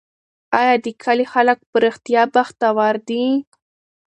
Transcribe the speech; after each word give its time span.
آیا 0.59 0.73
د 0.85 0.87
کلي 1.03 1.25
خلک 1.33 1.57
په 1.69 1.77
رښتیا 1.85 2.21
بختور 2.35 2.93
دي؟ 3.07 3.23